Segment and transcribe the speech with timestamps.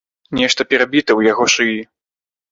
[0.37, 1.75] Нешта перабіта ў яго шыі.